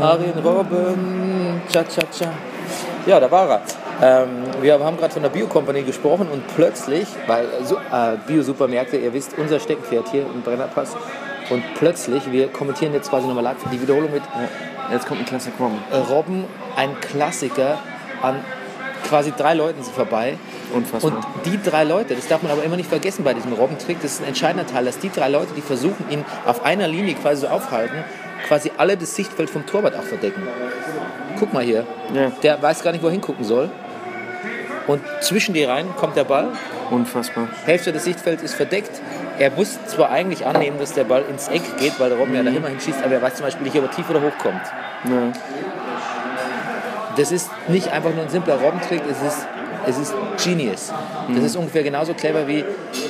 [0.00, 2.32] Arjen Robben, cha cha cha.
[3.06, 3.60] Ja, da war er.
[4.02, 9.36] Ähm, wir haben gerade von der Bio-Company gesprochen und plötzlich, weil äh, Bio-Supermärkte, ihr wisst,
[9.38, 10.96] unser Steckenpferd hier im Brennerpass.
[11.50, 14.22] Und plötzlich, wir kommentieren jetzt quasi nochmal live die Wiederholung mit
[14.92, 15.78] Jetzt kommt ein Klasse Rom.
[15.92, 16.44] äh, Robben,
[16.76, 17.78] ein Klassiker,
[18.22, 18.36] an
[19.10, 20.38] quasi drei Leuten sind vorbei.
[20.72, 21.12] Unfassbar.
[21.12, 24.12] Und die drei Leute, das darf man aber immer nicht vergessen bei diesem Robbentrick, das
[24.12, 27.42] ist ein entscheidender Teil, dass die drei Leute, die versuchen, ihn auf einer Linie quasi
[27.42, 28.04] so aufhalten,
[28.46, 30.42] quasi alle das Sichtfeld vom Torwart auch verdecken.
[31.38, 32.30] Guck mal hier, Ja.
[32.42, 33.68] der weiß gar nicht, wo er hingucken soll.
[34.86, 36.48] Und zwischen die Reihen kommt der Ball,
[36.90, 37.46] Unfassbar.
[37.66, 38.90] Hälfte des Sichtfelds ist verdeckt.
[39.38, 42.42] Er muss zwar eigentlich annehmen, dass der Ball ins Eck geht, weil der Robben ja
[42.42, 44.60] da immerhin schießt, aber er weiß zum Beispiel nicht, ob er tief oder hoch kommt.
[45.04, 45.32] Ja.
[47.20, 49.46] Das ist nicht einfach nur ein simpler Robbentrick, es ist,
[49.86, 50.90] es ist Genius.
[51.28, 52.60] Das ist ungefähr genauso clever wie,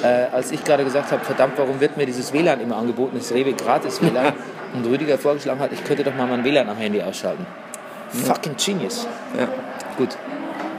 [0.02, 3.32] äh, als ich gerade gesagt habe, verdammt, warum wird mir dieses WLAN immer angeboten, das
[3.32, 4.32] Rewe gratis WLAN,
[4.74, 7.46] und Rüdiger vorgeschlagen hat, ich könnte doch mal mein WLAN am Handy ausschalten.
[8.08, 9.06] Fucking Genius.
[9.38, 9.46] Ja.
[9.96, 10.08] Gut,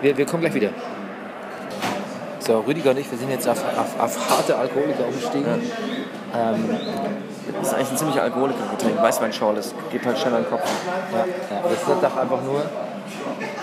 [0.01, 0.69] wir, wir kommen gleich wieder.
[2.39, 5.61] So, Rüdiger und ich, wir sind jetzt auf, auf, auf harte Alkoholiker umgestiegen.
[6.35, 6.69] Ähm,
[7.59, 9.01] Das ist eigentlich ein ziemlicher Alkoholikergetränk.
[9.01, 10.69] Weißweinschorle, das geht halt schnell an den Kopf.
[11.13, 12.63] Ja, ja, das ist doch einfach nur.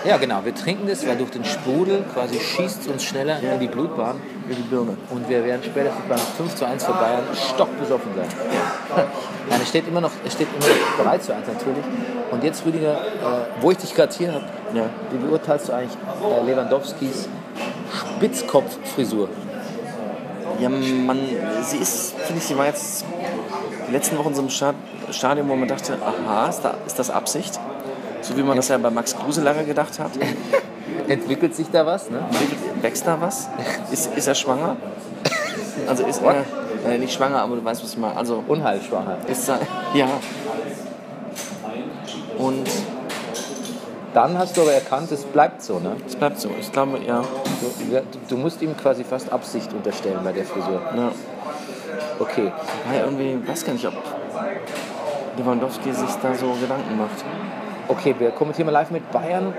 [0.05, 0.39] Ja, genau.
[0.45, 4.15] Wir trinken das, weil durch den Sprudel quasi schießt es uns schneller in die Blutbahn
[4.47, 4.95] Wie die Birne.
[5.09, 8.27] und wir werden spätestens beim 5 zu 1 für Bayern stockbesoffen sein.
[9.49, 10.67] Nein, es steht immer noch, es steht immer
[11.03, 11.83] noch 3 zu 1 natürlich.
[12.31, 12.97] Und jetzt, Rüdiger, äh,
[13.61, 14.83] wo ich dich gerade hier habe, Ja.
[15.11, 17.27] wie beurteilst du eigentlich äh, Lewandowskis
[18.17, 19.27] Spitzkopffrisur?
[20.59, 21.19] Ja, man,
[21.63, 23.05] sie ist, finde ich, sie war jetzt
[23.87, 24.73] die letzten Wochen so im Sta-
[25.11, 27.59] Stadium, wo man dachte, aha, ist, da, ist das Absicht?
[28.21, 30.11] So wie man das ja bei Max Kruse lange gedacht hat.
[31.07, 32.09] Entwickelt sich da was?
[32.09, 32.19] Ne?
[32.81, 33.49] Wächst da was?
[33.91, 34.77] Ist, ist er schwanger?
[35.87, 36.45] Also ist er,
[36.87, 38.15] äh, nicht schwanger, aber du weißt, was ich meine.
[38.15, 39.17] Also Unheilschwanger.
[39.27, 39.59] ist er,
[39.93, 40.07] ja.
[42.37, 42.67] Und
[44.13, 45.79] Dann hast du aber erkannt, es bleibt so.
[45.79, 45.95] Ne?
[46.07, 46.49] es bleibt so.
[46.59, 47.21] Ich glaube, ja.
[47.21, 50.81] Du, du musst ihm quasi fast Absicht unterstellen bei der Frisur.
[50.95, 51.11] ja.
[52.19, 52.51] Okay.
[52.93, 53.93] Ja, irgendwie, weiß gar nicht, ob
[55.37, 57.23] Lewandowski sich da so Gedanken macht.
[57.89, 59.53] Okay, wir kommentieren mal live mit Bayern.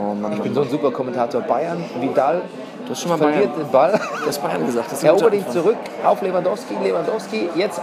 [0.00, 1.42] Oh Mann, Ich bin so ein super Kommentator.
[1.42, 2.42] Bayern, Vidal
[2.84, 3.92] du hast schon mal verliert Bayern, den Ball.
[3.92, 4.92] du hast Bayern gesagt.
[4.92, 6.74] Das Erobert ihn zurück auf Lewandowski.
[6.82, 7.80] Lewandowski, jetzt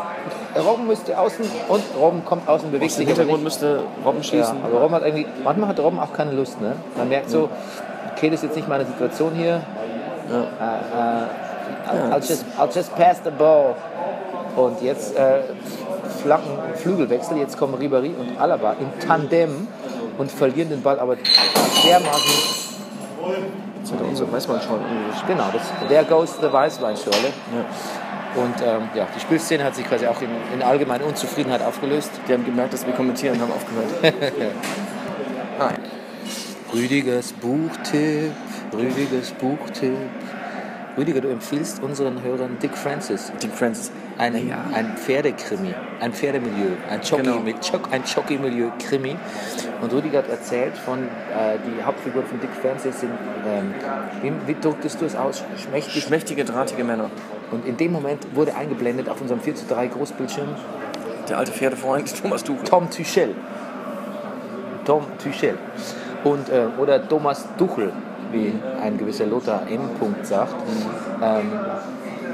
[0.55, 4.23] Robben müsste außen und Robben kommt außen, bewegt Aus sich aber Hintergrund müsste Robben Ja,
[4.23, 4.57] schießen.
[4.63, 6.59] aber Robben hat irgendwie, manchmal hat Robben auch keine Lust.
[6.61, 6.75] Ne?
[6.97, 7.49] Man merkt so,
[8.15, 9.61] okay, das ist jetzt nicht meine Situation hier.
[10.29, 13.75] Äh, äh, I'll, just, I'll just pass the ball.
[14.55, 15.39] Und jetzt äh,
[16.21, 17.37] Flanken, Flügelwechsel.
[17.37, 19.67] Jetzt kommen Ribéry und Alaba im Tandem
[20.17, 22.61] und verlieren den Ball aber dermaßen
[23.81, 24.83] Jetzt hat er unsere Weißweinschorle.
[25.27, 27.33] Genau, das, there goes the Weißweinschorle.
[28.35, 32.11] Und ähm, ja, die Spielszene hat sich quasi auch in, in allgemeine Unzufriedenheit aufgelöst.
[32.27, 33.87] Die haben gemerkt, dass wir kommentieren und haben aufgehört.
[35.59, 35.77] Nein.
[36.73, 38.31] Rüdigers Buchtipp,
[38.73, 39.97] Rüdigers Buchtipp.
[40.97, 43.31] Rüdiger, du empfiehlst unseren Hörern Dick Francis.
[43.41, 43.91] Dick Francis.
[44.21, 44.57] Ein, Ja.
[44.73, 47.39] ein Pferdekrimi, ein Pferdemilieu, ein Jockey, Genau.
[47.39, 49.15] mit Jock, ein Jockey-Milieu-Krimi.
[49.81, 53.11] Und Rüdiger hat erzählt von, äh, die Hauptfiguren von Dick Francis sind,
[53.47, 53.73] ähm,
[54.21, 55.43] wie, wie drucktest du es aus?
[55.57, 56.03] Schmächtig.
[56.03, 57.09] Schmächtige, drahtige Männer.
[57.51, 60.49] Und in dem Moment wurde eingeblendet auf unserem 4 zu 3 Großbildschirm
[61.27, 62.63] Der alte Pferdefreund Thomas Tuchel.
[62.63, 63.35] Tom Tuchel.
[64.85, 65.57] Tom Tuchel.
[66.23, 67.91] Und, äh, oder Thomas Tuchel,
[68.31, 68.53] wie
[68.83, 69.81] ein gewisser Lothar M.
[69.99, 70.53] Punkt sagt.
[71.23, 71.51] Ähm,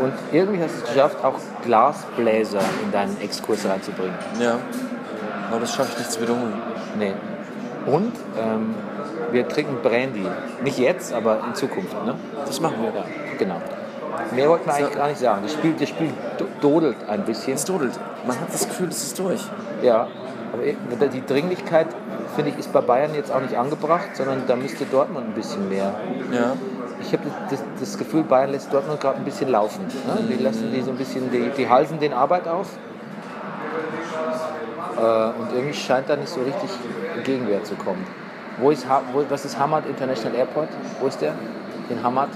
[0.01, 4.15] und irgendwie hast du es geschafft, auch Glasbläser in deinen Exkurs reinzubringen.
[4.39, 4.55] Ja.
[5.49, 6.53] Aber das schaffe ich nicht zu wiederholen.
[6.97, 7.13] Nee.
[7.85, 8.75] Und ähm,
[9.31, 10.25] wir trinken Brandy.
[10.63, 11.93] Nicht jetzt, aber in Zukunft.
[12.05, 12.15] Ne?
[12.45, 12.89] Das machen wir.
[12.89, 13.05] Ja,
[13.37, 13.61] genau.
[14.35, 15.41] Mehr wollten wir eigentlich gar nicht sagen.
[15.43, 17.53] Das Spiel, das Spiel do- dodelt ein bisschen.
[17.53, 17.93] Es dudelt.
[18.25, 19.41] Man hat das Gefühl, es ist durch.
[19.81, 20.07] Ja,
[20.51, 21.87] aber die Dringlichkeit,
[22.35, 25.69] finde ich, ist bei Bayern jetzt auch nicht angebracht, sondern da müsste Dortmund ein bisschen
[25.69, 25.93] mehr.
[26.31, 26.53] Ja.
[26.99, 29.85] Ich habe das, das Gefühl, Bayern lässt Dortmund gerade ein bisschen laufen.
[29.85, 30.35] Ne?
[30.35, 32.67] Die lassen die so ein bisschen, die, die halsen den Arbeit auf.
[34.97, 36.69] Äh, und irgendwie scheint da nicht so richtig
[37.23, 38.05] Gegenwehr zu kommen.
[38.59, 40.69] Wo ist, wo, was ist Hamad International Airport?
[40.99, 41.35] Wo ist der?
[41.89, 42.29] In Hamad?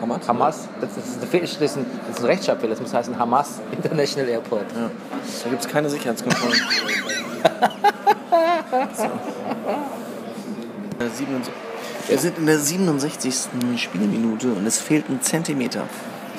[0.00, 0.26] Hamad?
[0.26, 0.68] Hamas?
[0.80, 4.30] Das ist, ist, das ist ein, das ist ein Rechtschreibfehler, das muss heißen Hamas International
[4.30, 4.64] Airport.
[4.74, 4.90] Ja.
[5.44, 6.54] Da gibt es keine Sicherheitskontrollen.
[8.94, 9.10] so.
[10.98, 11.52] Der 67
[12.08, 13.34] Wir sind in der 67.
[13.78, 15.84] Spielminute und es fehlt ein Zentimeter.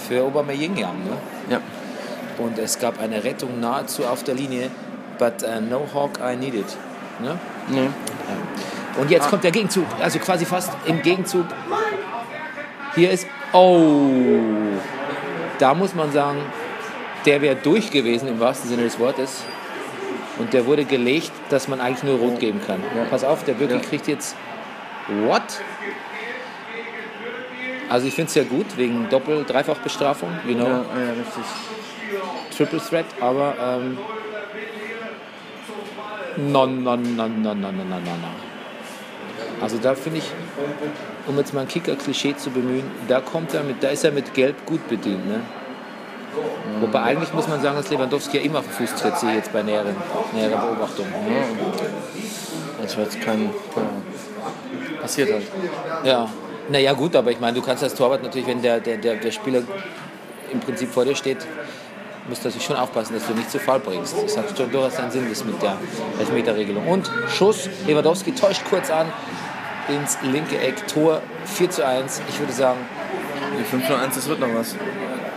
[0.07, 1.17] Für Aubameyang, ne?
[1.49, 1.59] Ja.
[2.37, 4.69] Und es gab eine Rettung nahezu auf der Linie,
[5.17, 6.65] but uh, no hawk I needed.
[7.19, 7.37] Ne?
[7.69, 7.89] Nee.
[9.01, 11.45] Und jetzt kommt der Gegenzug, also quasi fast im Gegenzug.
[12.95, 14.09] Hier ist, oh,
[15.59, 16.39] da muss man sagen,
[17.25, 19.43] der wäre durch gewesen im wahrsten Sinne des Wortes.
[20.39, 22.81] Und der wurde gelegt, dass man eigentlich nur rot geben kann.
[23.09, 23.89] Pass auf, der wirklich Ja.
[23.89, 24.35] kriegt jetzt,
[25.07, 25.61] what?
[27.89, 30.65] Also ich finde es ja gut, wegen Doppel-, Dreifachbestrafung, you know.
[30.65, 31.13] Ja, ja.
[32.55, 33.97] Triple Threat, aber ähm,
[36.51, 38.47] non, non, non, non, non, non, non, non.
[39.61, 40.31] Also da finde ich,
[41.27, 44.33] um jetzt mal ein Kicker-Klischee zu bemühen, da kommt er mit, da ist er mit
[44.33, 45.27] Gelb gut bedient.
[45.27, 45.41] Ne?
[46.79, 49.35] Wobei eigentlich muss man sagen, dass Lewandowski ja immer auf den Fuß tritt, sehe ich
[49.37, 49.95] jetzt bei näheren,
[50.33, 51.07] näherer Beobachtung.
[52.81, 53.49] Das war jetzt kein.
[53.73, 54.26] kein
[55.07, 55.43] passiert halt.
[56.03, 56.29] Ja,
[56.69, 59.31] naja gut, aber ich meine, du kannst als Torwart natürlich, wenn der, der, der, der
[59.31, 59.61] Spieler
[60.51, 61.37] im Prinzip vor dir steht,
[62.27, 64.15] musst du natürlich schon aufpassen, dass du nicht zu Fall bringst.
[64.21, 65.77] Das hat schon durchaus seinen Sinn, das mit der
[66.19, 66.85] Elfmeterregelung.
[66.87, 69.07] Und Schuss, Lewandowski täuscht kurz an
[69.87, 72.21] ins linke Eck, Tor 4 zu 1.
[72.29, 72.79] Ich würde sagen,
[73.57, 74.75] Die 5 1, das wird noch was.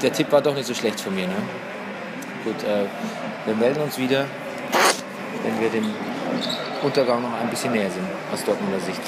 [0.03, 1.29] der Tipp war doch nicht so schlecht von mir.
[1.29, 1.35] Ne?
[2.45, 2.87] Gut, äh,
[3.47, 4.25] wir melden uns wieder,
[5.45, 5.87] wenn wir dem
[6.83, 9.01] Untergang noch ein bisschen näher sind, aus Dortmunder Sicht.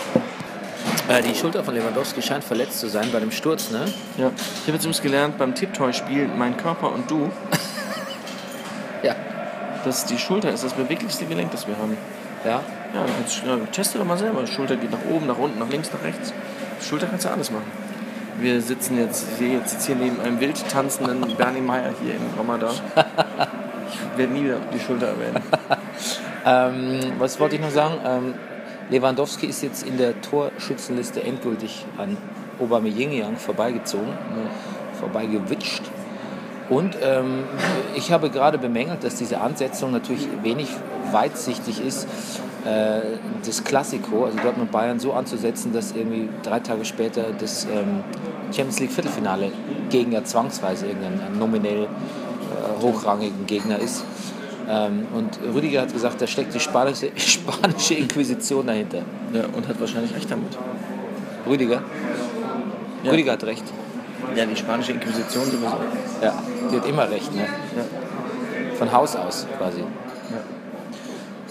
[1.13, 3.81] Äh, die Schulter von Lewandowski scheint verletzt zu sein bei dem Sturz, ne?
[4.17, 4.31] Ja.
[4.37, 7.31] Ich habe jetzt übrigens gelernt, beim Tipptoy-Spiel Mein Körper und Du,
[9.03, 9.15] Ja.
[9.85, 11.97] dass die Schulter ist das beweglichste Gelenk, das wir haben.
[12.45, 12.63] Ja,
[12.95, 14.43] Ja, jetzt, ja, teste doch mal selber.
[14.43, 16.33] Die Schulter geht nach oben, nach unten, nach links, nach rechts.
[16.81, 17.71] Die Schulter kannst du alles machen.
[18.39, 22.23] Wir sitzen jetzt, ich sehe jetzt hier neben einem wild tanzenden Bernie Meyer hier im
[22.39, 22.75] Ramadan.
[24.15, 25.43] Ich werde nie wieder die Schulter erwähnen.
[26.47, 27.95] Ähm, was wollte ich noch sagen?
[28.07, 28.35] Ähm,
[28.91, 32.17] Lewandowski ist jetzt in der Torschützenliste endgültig an
[32.61, 34.09] Aubameyang vorbeigezogen,
[34.99, 35.83] vorbeigewitscht.
[36.69, 37.45] Und ähm,
[37.95, 40.69] ich habe gerade bemängelt, dass diese Ansetzung natürlich wenig
[41.11, 42.07] weitsichtig ist,
[42.65, 43.01] äh,
[43.45, 48.05] das Klassiko, also Dortmund Bayern, so anzusetzen, dass irgendwie drei Tage später das ähm,
[48.53, 49.51] Champions League Viertelfinale
[49.91, 54.05] gegen ja zwangsweise irgendeinen nominell äh, hochrangigen Gegner ist.
[54.69, 59.03] Ähm, und Rüdiger hat gesagt, da steckt die spanische, spanische Inquisition dahinter.
[59.33, 60.57] Ja, und hat wahrscheinlich recht damit.
[61.47, 61.83] Rüdiger?
[63.03, 63.11] Ja.
[63.11, 63.65] Rüdiger hat recht.
[64.37, 65.77] Ja, die spanische Inquisition sowieso.
[66.23, 66.35] Ja,
[66.71, 67.47] die hat immer recht, ne?
[68.79, 69.83] Von Haus aus quasi.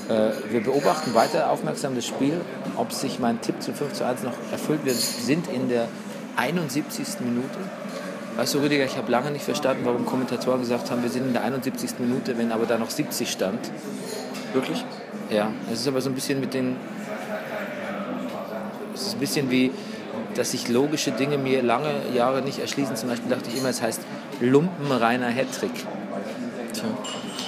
[0.10, 2.42] Äh, wir beobachten weiter aufmerksam das Spiel,
[2.76, 4.84] ob sich mein Tipp zu 5 zu 1 noch erfüllt.
[4.84, 5.88] Wir sind in der
[6.36, 7.20] 71.
[7.20, 7.60] Minute.
[8.38, 11.34] Weißt du, Rüdiger, ich habe lange nicht verstanden, warum Kommentatoren gesagt haben, wir sind in
[11.34, 12.00] der 71.
[12.00, 13.60] Minute, wenn aber da noch 70 stand.
[14.54, 14.84] Wirklich?
[15.30, 16.78] Ja, es ist aber so ein bisschen mit den.
[18.94, 19.72] Es ist ein bisschen wie,
[20.36, 22.96] dass sich logische Dinge mir lange Jahre nicht erschließen.
[22.96, 24.02] Zum Beispiel dachte ich immer, es heißt
[24.40, 25.74] lumpenreiner Hattrick.
[26.74, 26.86] Tja.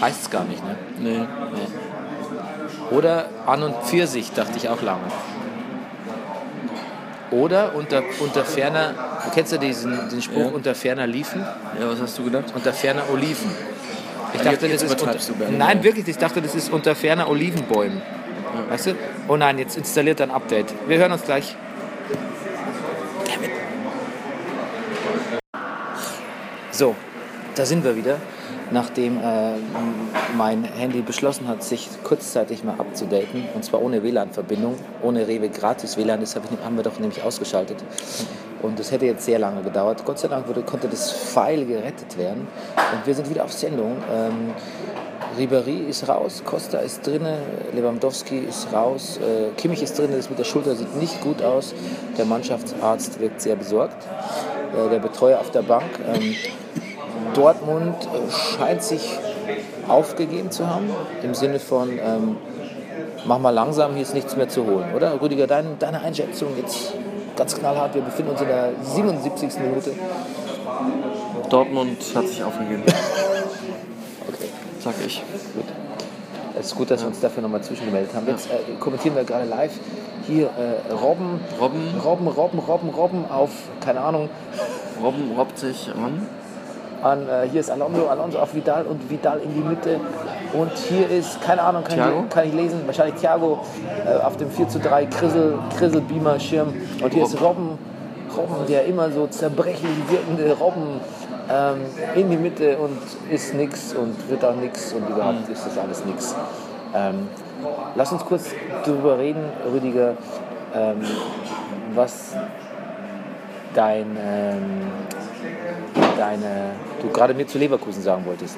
[0.01, 0.75] Heißt es gar nicht, ne?
[0.99, 1.17] Nee.
[1.19, 2.95] Nee.
[2.95, 5.03] Oder an und für sich, dachte ich auch lange.
[7.33, 8.93] Oder unter, unter ferner,
[9.25, 10.47] du kennst ja diesen, den Spruch, Ja.
[10.51, 11.41] unter ferner liefen,
[11.79, 12.45] Ja, was hast du gedacht?
[12.53, 13.49] unter ferner Oliven.
[14.33, 15.51] Ich Ja, dachte, das ist unter, du.
[15.57, 18.01] Nein, wirklich, ich dachte, das ist unter ferner Olivenbäumen.
[18.69, 18.91] Weißt du?
[19.27, 20.73] Oh nein, jetzt installiert er ein Update.
[20.87, 21.55] Wir hören uns gleich.
[26.71, 26.95] So,
[27.55, 28.17] da sind wir wieder.
[28.71, 29.21] nachdem äh,
[30.35, 35.97] mein Handy beschlossen hat, sich kurzzeitig mal abzudaten, und zwar ohne WLAN-Verbindung, ohne Rewe gratis
[35.97, 37.77] WLAN, das haben wir doch nämlich ausgeschaltet.
[38.61, 40.05] Und das hätte jetzt sehr lange gedauert.
[40.05, 43.97] Gott sei Dank wurde, konnte das Pfeil gerettet werden und wir sind wieder auf Sendung.
[44.11, 44.53] Ähm,
[45.37, 47.25] Ribéry ist raus, Costa ist drin,
[47.73, 51.73] Lewandowski ist raus, äh, Kimmich ist drin, das mit der Schulter sieht nicht gut aus.
[52.17, 55.83] Der Mannschaftsarzt wirkt sehr besorgt, äh, der Betreuer auf der Bank.
[56.13, 56.35] Ähm,
[57.33, 59.17] Dortmund äh, scheint sich
[59.87, 60.89] aufgegeben zu haben,
[61.23, 62.37] im Sinne von, ähm,
[63.25, 65.21] mach mal langsam, hier ist nichts mehr zu holen, oder?
[65.21, 66.93] Rüdiger, dein, deine Einschätzung jetzt
[67.35, 69.59] ganz knallhart, wir befinden uns in der 77.
[69.59, 69.91] Minute.
[71.49, 72.83] Dortmund hat sich aufgegeben,
[74.27, 75.21] Okay, sag ich.
[75.53, 75.65] gut.
[76.57, 78.27] Es ist gut, dass wir uns dafür nochmal zwischengemeldet haben.
[78.27, 79.71] Jetzt äh, kommentieren wir gerade live
[80.27, 83.49] hier äh, Robben, Robben, Robben, Robben, Robben, Robben auf,
[83.83, 84.29] keine Ahnung,
[85.01, 86.27] Robben robbt sich an.
[87.03, 89.99] An, äh, hier ist Alonso, Alonso auf Vidal und Vidal in die Mitte.
[90.53, 92.23] Und hier ist, keine Ahnung, kann, Thiago?
[92.23, 93.59] ich, kann ich lesen, wahrscheinlich Thiago
[94.05, 96.73] äh, auf dem 4 zu 3 Krissel, Krissel Beamer Schirm.
[97.01, 97.77] Und hier ist Robben,
[98.35, 101.01] Robben, der immer so zerbrechlich wirkende Robben
[101.49, 101.77] ähm,
[102.15, 106.05] in die Mitte und ist nix und wird auch nix und überhaupt ist das alles
[106.05, 106.35] nix.
[106.95, 107.27] Ähm,
[107.95, 108.51] lass uns kurz
[108.85, 110.15] darüber reden, Rüdiger,
[110.75, 111.01] ähm,
[111.95, 112.35] was
[113.73, 114.61] dein, ähm,
[116.17, 118.57] deine, du gerade mir zu Leverkusen sagen wolltest.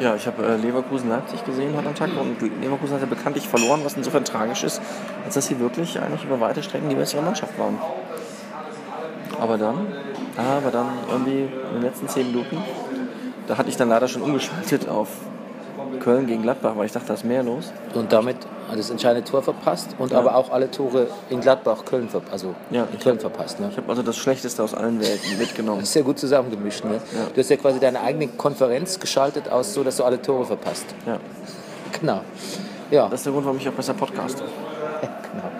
[0.00, 3.80] Ja, ich habe äh, Leverkusen-Leipzig gesehen heute am Tag und Leverkusen hat ja bekanntlich verloren,
[3.82, 4.80] was insofern tragisch ist,
[5.24, 7.78] als dass sie wirklich eigentlich über weite Strecken die bessere Mannschaft waren.
[9.40, 9.86] Aber dann,
[10.36, 12.58] aber dann irgendwie in den letzten zehn Minuten,
[13.48, 15.08] da hatte ich dann leider schon umgeschaltet auf
[16.00, 17.72] Köln gegen Gladbach, weil ich dachte, da ist mehr los.
[17.94, 18.36] Und damit
[18.76, 22.86] das entscheidende Tor verpasst und aber auch alle Tore in Gladbach, Köln, ver- also Ja,
[22.92, 23.58] in Köln verpasst.
[23.60, 23.68] Ne?
[23.70, 25.80] Ich habe also das Schlechteste aus allen Welten mitgenommen.
[25.80, 26.84] Das ist ja gut zusammengemischt.
[26.84, 27.00] Ne?
[27.34, 30.86] Du hast ja quasi deine eigene Konferenz geschaltet aus, so dass du alle Tore verpasst.
[31.06, 31.18] Ja.
[31.98, 32.20] Genau.
[32.90, 34.42] Ja, Das ist der Grund, warum ich auch besser podcaste.
[35.00, 35.50] genau.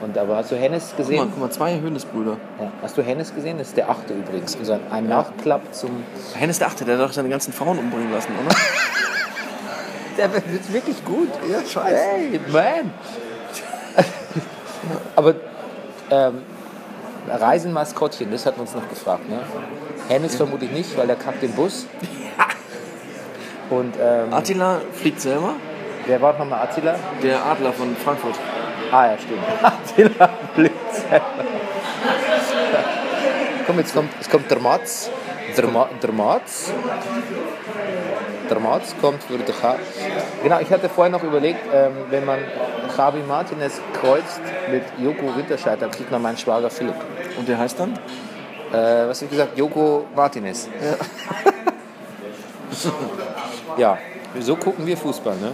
[0.00, 1.28] Und aber hast du Hennes Guck mal, gesehen?
[1.32, 2.36] guck mal zwei Höhnesbrüder.
[2.60, 2.70] Ja.
[2.82, 3.58] Hast du Hennes gesehen?
[3.58, 4.54] Das ist der achte übrigens.
[4.54, 5.90] Unser, ein Nachklapp zum.
[6.34, 8.54] Hennes der Achte, der hat doch seine ganzen Frauen umbringen lassen, oder?
[10.18, 11.30] Der wird wirklich gut.
[11.48, 11.96] Ja, scheiße.
[11.96, 12.92] Hey, man.
[15.14, 15.34] Aber
[16.10, 16.42] ähm,
[17.28, 19.28] Reisenmaskottchen, das hat uns noch gefragt.
[19.28, 19.40] Ne?
[20.08, 21.86] Hennes vermutlich nicht, weil der kackt den Bus.
[23.70, 25.54] Und ähm, Attila fliegt selber,
[26.06, 26.96] wer war nochmal Attila?
[27.22, 28.34] der Adler von Frankfurt.
[28.90, 29.42] Ah ja, stimmt.
[29.62, 30.72] Attila Blitz.
[33.66, 35.10] Komm, jetzt kommt, es kommt der Matz.
[35.56, 36.72] Der, Ma, der Matz.
[38.50, 39.76] Der Matz kommt für den Cha
[40.42, 42.38] Genau, ich hatte vorher noch überlegt, ähm, wenn man
[42.96, 46.94] Javi Martinez kreuzt mit Joko Winterscheid, dann kriegt man meinen Schwager Philipp.
[47.38, 47.92] Und der heißt dann?
[48.72, 49.58] Äh, was habe ich gesagt?
[49.58, 50.68] Joko Martinez.
[53.76, 53.96] Ja.
[54.40, 55.52] so gucken wir Fußball, ne?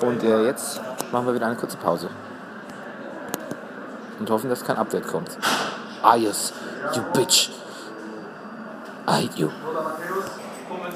[0.00, 0.80] Und äh, jetzt
[1.12, 2.08] machen wir wieder eine kurze Pause.
[4.18, 5.36] Und hoffen, dass kein Update kommt.
[6.02, 6.52] Ah, yes,
[6.94, 7.50] you bitch.
[9.06, 9.50] I hate you.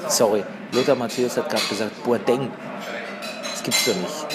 [0.07, 2.51] Sorry, Lothar Matthäus hat gerade gesagt, Boateng.
[3.51, 4.27] Das gibt's doch nicht.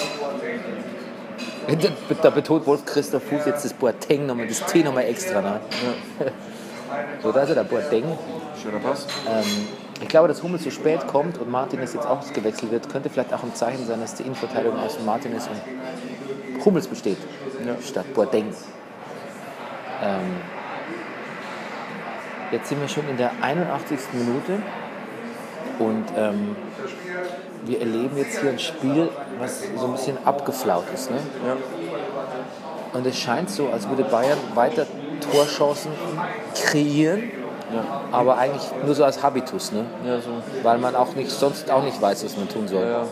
[1.67, 5.41] Da, da betont Wolf Christoph Fuß jetzt das Boateng nochmal, das T nochmal extra.
[5.41, 5.59] Ne?
[7.23, 8.03] So, da ist er, der Boateng.
[8.61, 9.07] Schöner Pass.
[9.27, 9.67] Ähm,
[10.01, 13.33] ich glaube, dass Hummels so spät kommt und Martinez jetzt auch gewechselt wird, könnte vielleicht
[13.33, 17.17] auch ein Zeichen sein, dass die Innenverteidigung aus Martinez und Hummels besteht,
[17.81, 18.53] statt Boateng.
[20.03, 20.19] Ähm,
[22.51, 23.99] jetzt sind wir schon in der 81.
[24.13, 24.61] Minute
[25.79, 26.55] und ähm,
[27.65, 29.09] wir erleben jetzt hier ein Spiel,
[29.39, 31.09] was so ein bisschen abgeflaut ist.
[31.09, 31.17] Ne?
[31.45, 31.57] Ja.
[32.97, 34.85] Und es scheint so, als würde Bayern weiter
[35.19, 35.91] Torchancen
[36.53, 37.23] kreieren,
[38.11, 39.85] aber eigentlich nur so als Habitus, ne?
[40.05, 40.29] Ja, so.
[40.63, 42.87] weil man auch nicht, sonst auch nicht weiß, was man tun soll.
[42.87, 43.05] Ja.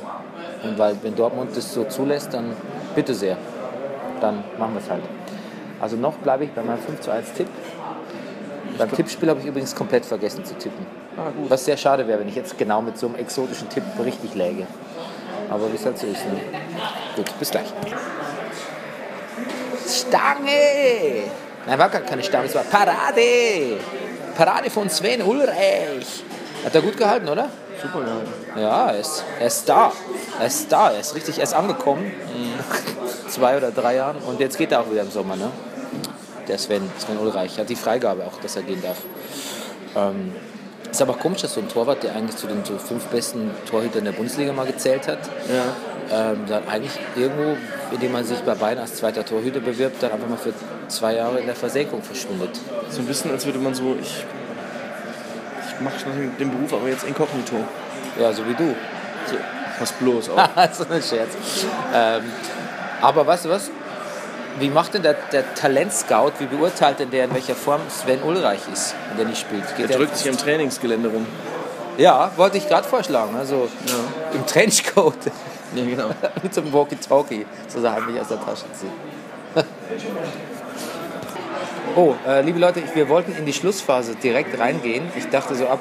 [0.64, 2.56] Und weil, wenn Dortmund das so zulässt, dann
[2.96, 3.38] bitte sehr,
[4.22, 5.04] dann machen wir es halt.
[5.82, 7.48] Also noch bleibe ich bei meinem 5 zu 1 Tipp.
[8.78, 10.86] Beim Tippspiel habe ich übrigens komplett vergessen zu tippen.
[11.18, 11.32] Ah.
[11.48, 14.66] Was sehr schade wäre, wenn ich jetzt genau mit so einem exotischen Tipp richtig läge.
[15.50, 16.26] Aber wie es halt so ist.
[16.26, 16.40] Ne?
[17.16, 17.68] Gut, bis gleich.
[19.88, 21.24] Stange!
[21.68, 23.78] Nein, war gar keine Stange, es war Parade!
[24.36, 26.24] Parade von Sven Ulreich.
[26.66, 27.50] Hat er gut gehalten, oder?
[27.82, 28.32] Super gehalten.
[28.56, 29.92] Ja, er ist, er ist da.
[30.40, 30.92] Er ist da.
[30.92, 32.12] Er ist richtig, er ist angekommen.
[32.58, 34.18] Nach zwei oder drei Jahren.
[34.18, 35.52] Und jetzt geht er auch wieder im Sommer, ne?
[36.48, 37.60] Der Sven, Sven Ulreich.
[37.60, 38.98] Hat die Freigabe auch, dass er gehen darf.
[39.96, 40.34] Ähm,
[40.94, 44.06] ist aber komisch, dass so ein Torwart, der eigentlich zu den so fünf besten Torhütern
[44.06, 46.32] der Bundesliga mal gezählt hat, Ja.
[46.32, 47.58] ähm, dann eigentlich irgendwo,
[47.92, 50.54] indem man sich bei Bayern als zweiter Torhüter bewirbt, dann einfach mal für
[50.88, 52.60] zwei Jahre in der Versenkung verschwindet.
[52.90, 54.24] So ein bisschen, als würde man so, ich,
[55.68, 55.96] ich mache
[56.40, 57.56] den Beruf aber jetzt inkognito.
[58.20, 58.76] Ja, so wie du.
[59.30, 59.36] So,
[59.80, 60.38] was bloß auch.
[60.72, 61.32] ist ein Scherz.
[61.94, 62.22] Ähm,
[63.02, 63.72] aber weißt du was?
[64.60, 68.62] Wie macht denn der, der Talentscout, wie beurteilt denn der, in welcher Form Sven Ulreich
[68.72, 69.64] ist, wenn der nicht spielt?
[69.76, 71.26] Geht der drückt sich im Trainingsgelände rum.
[71.98, 73.36] Ja, wollte ich gerade vorschlagen.
[73.36, 73.94] Also ja.
[74.34, 75.18] im Trenchcoat.
[75.76, 76.10] Ja, genau.
[76.44, 78.92] Mit so einem Walkie-Talkie, so Sachen mich aus der Tasche ziehen.
[81.96, 85.04] oh, äh, liebe Leute, wir wollten in die Schlussphase direkt reingehen.
[85.16, 85.80] Ich dachte so ab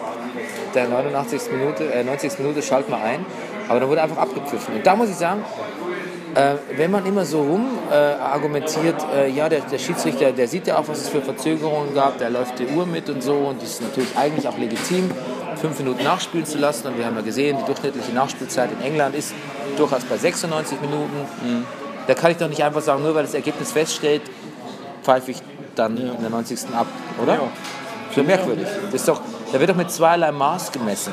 [0.74, 1.42] der 89.
[1.52, 2.38] Minute, äh, 90.
[2.38, 3.24] Minute schalten wir ein.
[3.68, 4.76] Aber dann wurde einfach abgepfiffen.
[4.76, 5.44] Und da muss ich sagen,
[6.35, 10.66] äh, wenn man immer so rum äh, argumentiert, äh, ja, der, der, Schiedsrichter, der sieht
[10.66, 13.61] ja auch, was es für Verzögerungen gab, der läuft die Uhr mit und so und
[13.61, 15.11] das ist natürlich eigentlich auch legitim,
[15.57, 16.87] fünf Minuten nachspielen zu lassen.
[16.87, 19.35] Und wir haben ja gesehen, die durchschnittliche Nachspielzeit in England ist
[19.77, 21.16] durchaus bei 96 Minuten.
[21.42, 21.64] Mhm.
[22.07, 24.23] Da kann ich doch nicht einfach sagen, nur weil das Ergebnis feststeht,
[25.03, 25.38] pfeife ich
[25.75, 26.12] dann ja.
[26.12, 26.75] in der 90.
[26.75, 26.87] ab,
[27.23, 27.35] oder?
[27.35, 27.40] Ja.
[28.14, 28.66] Schon merkwürdig.
[28.87, 29.21] Das ist doch,
[29.53, 31.12] da wird doch mit zweierlei Maß gemessen.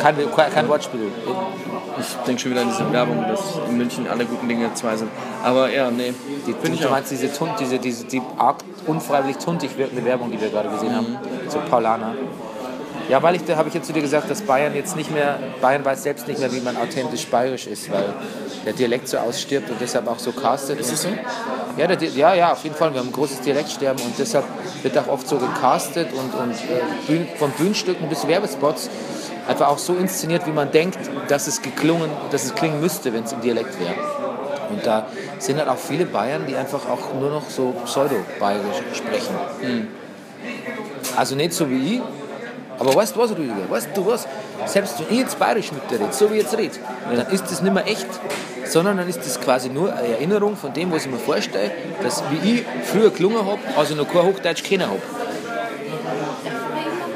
[0.00, 0.16] Kein,
[0.52, 1.10] kein Wortspiel.
[1.98, 5.10] Ich denke schon wieder an diese Werbung, dass in München alle guten Dinge zwei sind.
[5.42, 6.14] Aber ja, nee.
[6.46, 10.40] Die, die, du meinst diese, Tunt, diese, diese die arg unfreiwillig tuntig wirkende Werbung, die
[10.40, 12.14] wir gerade gesehen haben, zu Paulana.
[13.08, 15.38] Ja, weil ich, da habe ich jetzt zu dir gesagt, dass Bayern jetzt nicht mehr,
[15.60, 18.14] Bayern weiß selbst nicht mehr, wie man authentisch bayerisch ist, weil
[18.64, 20.78] der Dialekt so ausstirbt und deshalb auch so castet.
[20.80, 21.08] Ist es so?
[21.76, 22.92] Ja, der, ja, ja, auf jeden Fall.
[22.92, 24.44] Wir haben ein großes Dialektsterben und deshalb
[24.82, 28.88] wird auch oft so gecastet und, und äh, von Bühnenstücken bis Werbespots
[29.52, 33.24] einfach auch so inszeniert, wie man denkt, dass es geklungen, dass es klingen müsste, wenn
[33.24, 33.94] es im Dialekt wäre.
[34.70, 35.06] Und da
[35.38, 39.34] sind halt auch viele Bayern, die einfach auch nur noch so pseudo-bayerisch sprechen.
[39.62, 39.88] Mhm.
[41.16, 42.02] Also nicht so wie ich,
[42.78, 43.68] aber weißt du was, Rüdiger?
[43.68, 44.26] Weißt du was?
[44.64, 46.74] Selbst wenn ich jetzt bayerisch mit dir rede, so wie ich jetzt rede,
[47.14, 48.06] dann ist das nicht mehr echt,
[48.64, 51.70] sondern dann ist das quasi nur eine Erinnerung von dem, was ich mir vorstelle,
[52.02, 55.02] dass wie ich früher gelungen habe, also noch kein Hochdeutsch kennen habe.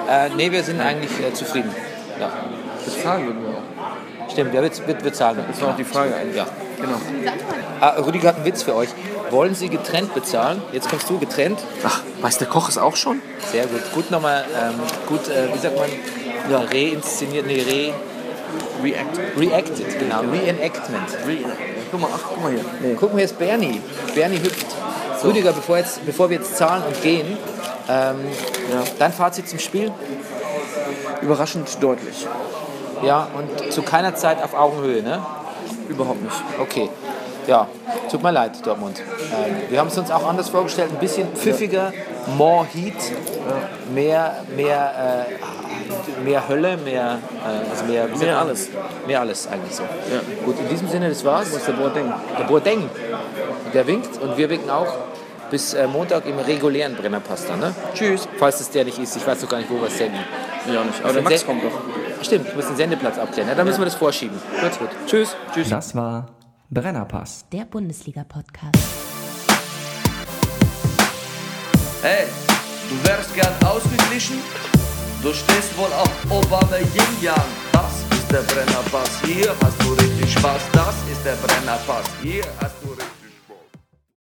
[0.09, 1.71] Äh, nee, wir sind eigentlich äh, zufrieden.
[2.21, 2.31] Ja.
[2.85, 4.31] Bezahlen würden wir auch.
[4.31, 5.39] Stimmt, ja, wir, wir, wir zahlen.
[5.49, 6.37] Das war auch die Frage eigentlich.
[6.37, 6.47] Ja,
[6.81, 6.99] genau.
[7.81, 8.89] Ah, Rüdiger hat einen Witz für euch.
[9.31, 10.63] Wollen Sie getrennt bezahlen?
[10.73, 11.59] Jetzt kommst du getrennt.
[11.85, 13.21] Ach, weiß der Koch es auch schon?
[13.51, 13.83] Sehr gut.
[13.93, 14.75] Gut nochmal, ähm,
[15.09, 15.89] gut, äh, wie sagt man,
[16.51, 16.59] ja.
[16.59, 17.95] reinszeniert, nee, re...
[18.83, 19.39] React.
[19.39, 20.21] Reacted, genau.
[20.21, 21.09] Reenactment.
[21.27, 21.39] Re
[21.91, 22.65] guck mal, ach, guck mal hier.
[22.81, 22.97] Nee.
[22.99, 23.81] Guck mal, hier ist Bernie.
[24.15, 24.67] Bernie hüpft.
[25.21, 25.29] So.
[25.29, 27.39] Rüdiger, bevor, jetzt, bevor wir jetzt zahlen und gehen,
[27.89, 28.17] ähm,
[28.71, 28.85] ja.
[28.99, 29.91] dein Fazit zum Spiel?
[31.27, 32.25] Überraschend deutlich.
[33.03, 35.21] Ja, und zu keiner Zeit auf Augenhöhe, ne?
[35.89, 36.37] Überhaupt nicht.
[36.61, 36.89] Okay.
[37.49, 37.67] Ja,
[38.09, 39.01] tut mir leid, Dortmund.
[39.01, 41.93] Ähm, wir haben es uns auch anders vorgestellt, ein bisschen pfiffiger,
[42.37, 48.69] more Heat, äh, mehr, mehr, äh, mehr Hölle, mehr, äh, also mehr, mehr alles.
[49.09, 49.83] Mehr alles eigentlich so.
[49.83, 50.21] Ja.
[50.45, 51.51] Gut, in diesem Sinne, das war's.
[51.53, 52.13] Wo ist der Boateng?
[52.39, 52.89] Der Boateng.
[53.75, 54.93] Der winkt und wir winken auch
[55.51, 57.75] bis äh, Montag im regulären Brennerpass dann, ne?
[57.95, 58.29] Tschüss.
[58.39, 60.21] Falls es der nicht ist, ich weiß doch gar nicht, wo wir es senden.
[60.73, 61.03] Ja, nicht.
[61.03, 61.81] Aber der Max kommt doch.
[62.23, 63.49] Stimmt, ich muss den Sendeplatz abklären.
[63.49, 64.37] Ja, dann müssen wir das vorschieben.
[64.61, 64.89] Gut, gut.
[65.07, 65.37] Tschüss.
[65.55, 65.69] Tschüss.
[65.69, 66.27] Das war
[66.71, 67.45] Brennerpass.
[67.53, 68.77] Der Bundesliga-Podcast.
[72.03, 72.27] Hey,
[72.89, 74.41] du wärst gern ausgeglichen?
[75.23, 77.35] Du stehst wohl auf Obama Yin Yang.
[77.73, 79.11] Das ist der Brennerpass.
[79.25, 80.63] Hier hast du richtig Spaß.
[80.73, 82.07] Das ist der Brennerpass.
[82.23, 82.75] Hier hast